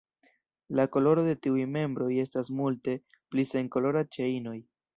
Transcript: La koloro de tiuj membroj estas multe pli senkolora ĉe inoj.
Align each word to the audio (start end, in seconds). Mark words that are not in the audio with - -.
La 0.79 0.85
koloro 0.95 1.25
de 1.27 1.35
tiuj 1.43 1.67
membroj 1.75 2.09
estas 2.23 2.51
multe 2.63 2.99
pli 3.35 3.49
senkolora 3.53 4.07
ĉe 4.17 4.31
inoj. 4.41 4.59